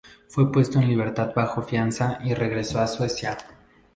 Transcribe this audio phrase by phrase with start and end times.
[0.29, 3.37] Fue puesto en libertad bajo fianza y regresó a Suecia.